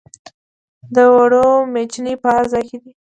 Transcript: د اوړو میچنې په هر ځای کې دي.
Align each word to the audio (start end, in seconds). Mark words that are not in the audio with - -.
د 0.95 0.97
اوړو 1.15 1.47
میچنې 1.73 2.13
په 2.21 2.27
هر 2.35 2.45
ځای 2.51 2.63
کې 2.69 2.77
دي. 2.83 2.91